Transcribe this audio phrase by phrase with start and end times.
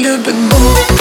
[0.00, 0.99] любит Бог.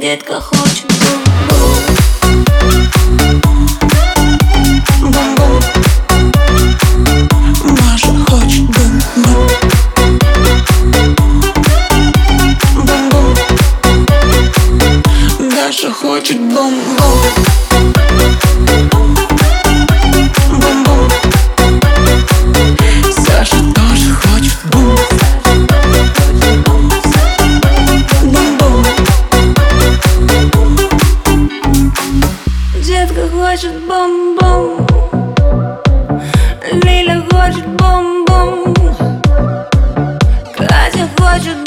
[0.00, 0.84] Детка хочет.
[12.74, 13.34] Бум-бум
[15.50, 17.65] Даша хочет бум-бум
[34.40, 34.86] бум-бум.
[36.84, 38.74] Лиля хочет бум-бум.
[40.56, 41.65] Катя хочет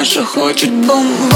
[0.00, 1.30] Саша хочет бум-бум